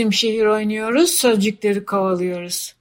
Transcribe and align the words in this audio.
İsim 0.00 0.12
şehir 0.12 0.46
oynuyoruz, 0.46 1.10
sözcükleri 1.10 1.84
kovalıyoruz. 1.84 2.74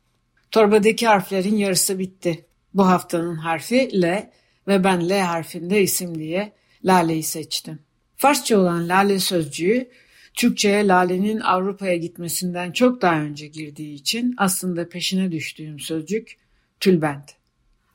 Torbadaki 0.51 1.07
harflerin 1.07 1.55
yarısı 1.55 1.99
bitti. 1.99 2.45
Bu 2.73 2.87
haftanın 2.87 3.35
harfi 3.35 4.01
L 4.01 4.29
ve 4.67 4.83
ben 4.83 5.09
L 5.09 5.19
harfinde 5.19 5.81
isim 5.81 6.19
diye 6.19 6.53
Lale'yi 6.85 7.23
seçtim. 7.23 7.79
Farsça 8.15 8.59
olan 8.59 8.89
Lale 8.89 9.19
sözcüğü 9.19 9.89
Türkçe'ye 10.33 10.87
Lale'nin 10.87 11.39
Avrupa'ya 11.39 11.95
gitmesinden 11.95 12.71
çok 12.71 13.01
daha 13.01 13.21
önce 13.21 13.47
girdiği 13.47 13.93
için 13.93 14.35
aslında 14.37 14.89
peşine 14.89 15.31
düştüğüm 15.31 15.79
sözcük 15.79 16.37
tülbent. 16.79 17.38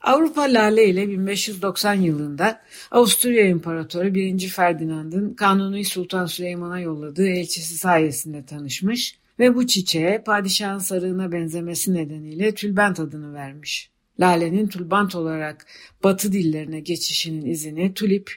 Avrupa 0.05 0.41
Lale 0.41 0.85
ile 0.85 1.09
1590 1.09 1.93
yılında 1.93 2.61
Avusturya 2.91 3.47
İmparatoru 3.47 4.13
1. 4.15 4.47
Ferdinand'ın 4.47 5.33
Kanuni 5.33 5.85
Sultan 5.85 6.25
Süleyman'a 6.25 6.79
yolladığı 6.79 7.27
elçisi 7.27 7.77
sayesinde 7.77 8.45
tanışmış 8.45 9.19
ve 9.39 9.55
bu 9.55 9.67
çiçeğe 9.67 10.23
padişahın 10.23 10.79
sarığına 10.79 11.31
benzemesi 11.31 11.93
nedeniyle 11.93 12.53
tülbent 12.53 12.99
adını 12.99 13.33
vermiş. 13.33 13.89
Lale'nin 14.19 14.67
tülbent 14.67 15.15
olarak 15.15 15.65
batı 16.03 16.31
dillerine 16.31 16.79
geçişinin 16.79 17.45
izini 17.45 17.93
tulip, 17.93 18.31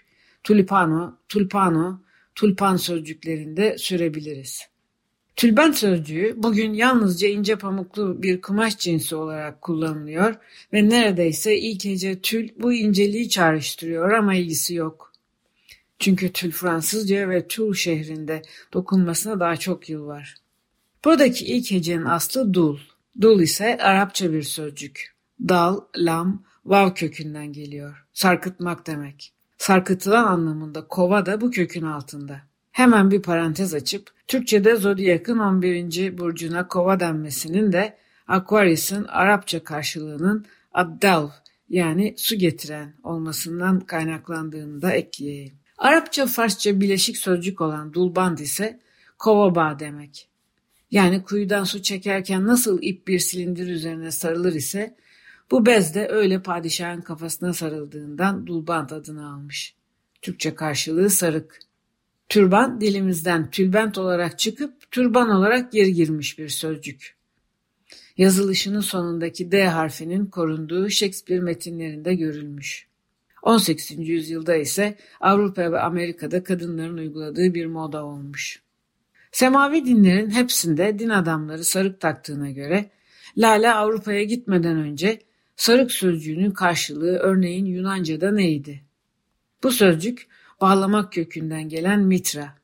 tulipano, 0.44 1.19
tulpano, 1.28 2.00
tulpan 2.34 2.77
sözcüklerinde 2.77 3.78
sürebiliriz. 3.78 4.69
Tülbent 5.39 5.77
sözcüğü 5.77 6.34
bugün 6.36 6.72
yalnızca 6.72 7.28
ince 7.28 7.56
pamuklu 7.56 8.22
bir 8.22 8.41
kumaş 8.41 8.78
cinsi 8.78 9.17
olarak 9.17 9.62
kullanılıyor 9.62 10.34
ve 10.72 10.89
neredeyse 10.89 11.58
ilk 11.58 11.84
hece 11.84 12.20
tül 12.20 12.48
bu 12.58 12.72
inceliği 12.72 13.28
çağrıştırıyor 13.28 14.11
ama 14.11 14.34
ilgisi 14.34 14.75
yok. 14.75 15.12
Çünkü 15.98 16.33
tül 16.33 16.50
Fransızca 16.50 17.28
ve 17.28 17.48
Toul 17.48 17.75
şehrinde 17.75 18.42
dokunmasına 18.72 19.41
daha 19.41 19.56
çok 19.56 19.89
yıl 19.89 20.06
var. 20.06 20.34
Buradaki 21.05 21.47
ilk 21.47 21.70
hecenin 21.70 22.05
aslı 22.05 22.55
dul. 22.55 22.78
Dul 23.20 23.41
ise 23.41 23.78
Arapça 23.78 24.33
bir 24.33 24.42
sözcük. 24.42 25.14
Dal, 25.48 25.80
lam, 25.97 26.42
vav 26.64 26.95
kökünden 26.95 27.52
geliyor. 27.52 28.05
Sarkıtmak 28.12 28.86
demek. 28.86 29.33
Sarkıtılan 29.58 30.25
anlamında 30.25 30.89
kova 30.89 31.27
da 31.27 31.41
bu 31.41 31.50
kökün 31.50 31.83
altında. 31.83 32.48
Hemen 32.78 33.10
bir 33.10 33.22
parantez 33.22 33.74
açıp 33.74 34.10
Türkçe'de 34.26 34.76
zodyakın 34.76 35.38
11. 35.38 36.18
burcuna 36.18 36.68
kova 36.68 37.00
denmesinin 37.00 37.72
de 37.72 37.96
Aquarius'ın 38.28 39.04
Arapça 39.04 39.64
karşılığının 39.64 40.46
addalv 40.72 41.28
yani 41.68 42.14
su 42.18 42.36
getiren 42.36 42.94
olmasından 43.02 43.80
kaynaklandığını 43.80 44.82
da 44.82 44.92
ekleyeyim. 44.92 45.54
Arapça 45.78 46.26
Farsça 46.26 46.80
bileşik 46.80 47.16
sözcük 47.16 47.60
olan 47.60 47.92
dulband 47.92 48.38
ise 48.38 48.80
kova 49.18 49.54
bağ 49.54 49.78
demek. 49.78 50.28
Yani 50.90 51.22
kuyudan 51.22 51.64
su 51.64 51.82
çekerken 51.82 52.46
nasıl 52.46 52.78
ip 52.82 53.08
bir 53.08 53.18
silindir 53.18 53.68
üzerine 53.68 54.10
sarılır 54.10 54.52
ise 54.52 54.96
bu 55.50 55.67
bez 55.67 55.94
de 55.94 56.08
öyle 56.08 56.42
padişahın 56.42 57.00
kafasına 57.00 57.52
sarıldığından 57.52 58.46
dulband 58.46 58.90
adını 58.90 59.33
almış. 59.33 59.74
Türkçe 60.22 60.55
karşılığı 60.55 61.11
sarık. 61.11 61.67
Türban 62.28 62.80
dilimizden 62.80 63.50
tülbent 63.50 63.98
olarak 63.98 64.39
çıkıp 64.39 64.90
türban 64.90 65.30
olarak 65.30 65.72
geri 65.72 65.94
girmiş 65.94 66.39
bir 66.39 66.48
sözcük. 66.48 67.16
Yazılışının 68.16 68.80
sonundaki 68.80 69.52
D 69.52 69.66
harfinin 69.66 70.27
korunduğu 70.27 70.90
Shakespeare 70.90 71.40
metinlerinde 71.40 72.14
görülmüş. 72.14 72.88
18. 73.42 74.08
yüzyılda 74.08 74.56
ise 74.56 74.96
Avrupa 75.20 75.72
ve 75.72 75.80
Amerika'da 75.80 76.44
kadınların 76.44 76.96
uyguladığı 76.96 77.55
bir 77.55 77.67
moda 77.67 78.05
olmuş. 78.05 78.62
Semavi 79.33 79.86
dinlerin 79.86 80.30
hepsinde 80.30 80.98
din 80.98 81.08
adamları 81.08 81.64
sarık 81.64 82.00
taktığına 82.00 82.50
göre 82.50 82.90
Lale 83.36 83.72
Avrupa'ya 83.72 84.22
gitmeden 84.22 84.77
önce 84.77 85.18
sarık 85.56 85.92
sözcüğünün 85.92 86.50
karşılığı 86.50 87.17
örneğin 87.18 87.64
Yunanca'da 87.64 88.33
neydi? 88.33 88.83
Bu 89.62 89.70
sözcük 89.70 90.27
bağlamak 90.61 91.13
kökünden 91.13 91.69
gelen 91.69 92.01
mitra. 92.01 92.55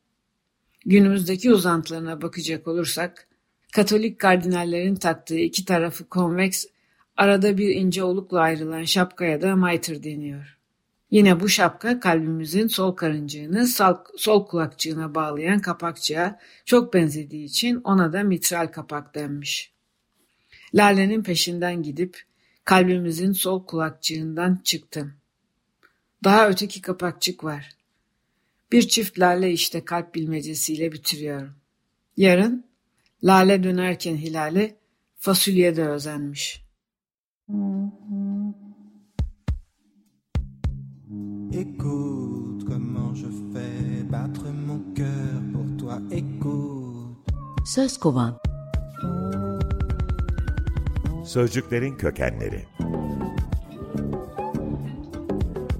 Günümüzdeki 0.87 1.53
uzantılarına 1.53 2.23
bakacak 2.23 2.69
olursak, 2.69 3.29
Katolik 3.75 4.19
kardinallerin 4.19 4.95
taktığı 4.95 5.39
iki 5.39 5.65
tarafı 5.65 6.09
konveks, 6.09 6.67
arada 7.17 7.59
bir 7.59 7.75
ince 7.75 8.03
olukla 8.03 8.41
ayrılan 8.41 8.85
şapkaya 8.85 9.43
da 9.43 9.57
mitre 9.57 10.05
deniyor. 10.05 10.59
Yine 11.11 11.41
bu 11.41 11.49
şapka 11.49 12.01
kalbimizin 12.01 12.67
sol 12.67 12.93
karıncığını 12.93 13.67
sol, 13.67 13.95
sol 14.17 14.47
kulakçığına 14.47 15.15
bağlayan 15.15 15.59
kapakçığa 15.59 16.39
çok 16.65 16.95
benzediği 16.95 17.45
için 17.45 17.81
ona 17.85 18.13
da 18.13 18.23
mitral 18.23 18.67
kapak 18.67 19.15
denmiş. 19.15 19.73
Lale'nin 20.75 21.23
peşinden 21.23 21.83
gidip 21.83 22.23
kalbimizin 22.65 23.33
sol 23.33 23.67
kulakçığından 23.67 24.61
çıktım. 24.65 25.15
Daha 26.25 26.49
öteki 26.49 26.83
kapakçık 26.83 27.45
var. 27.45 27.71
Bir 28.75 28.89
çift 28.89 29.19
lale 29.21 29.53
işte 29.53 29.85
kalp 29.85 30.15
bilmecesiyle 30.15 30.93
bitiriyorum. 30.93 31.55
Yarın 32.17 32.65
lale 33.23 33.63
dönerken 33.63 34.17
hilale 34.17 34.77
fasulye 35.17 35.77
de 35.77 35.89
özenmiş. 35.89 36.65
Écoute 41.53 42.67
comment 42.67 43.17
je 43.17 43.27
fais 43.53 44.13
battre 44.13 44.53
mon 44.67 44.95
cœur 44.95 45.53
pour 45.53 45.79
toi. 45.79 45.99
Écoute. 46.11 47.33
Söz 47.67 47.99
kovan 47.99 48.39
Sözcüklerin 51.25 51.97
kökenleri 51.97 52.65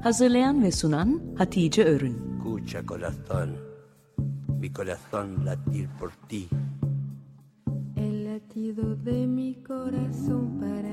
Hazırlayan 0.03 0.63
ve 0.63 0.73
sunan 0.73 1.35
Hatice 1.39 1.85
Örün 1.85 2.24
Escucha 2.45 2.83
corazón, 2.83 3.57
mi 4.61 4.69
corazón 4.69 5.47
latir 5.47 5.89
por 5.99 6.11
ti. 6.29 6.47
El 7.97 8.27
latido 8.27 8.95
de 8.97 9.27
mi 9.27 9.55
corazón 9.63 10.59
para. 10.61 10.84